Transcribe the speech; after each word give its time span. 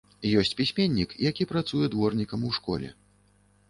Ёсць 0.39 0.55
пісьменнік, 0.61 1.13
які 1.29 1.49
працуе 1.53 1.93
дворнікам 1.97 2.49
у 2.53 2.59
школе. 2.61 2.95